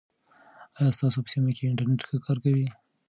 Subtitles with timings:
[0.77, 2.67] آیا ستاسو په سیمه کې انټرنیټ ښه کار کوي؟